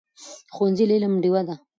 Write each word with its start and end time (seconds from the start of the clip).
ښوونځی 0.55 0.85
د 0.89 0.91
علم 0.97 1.13
ډېوه 1.23 1.41
ده. 1.47 1.55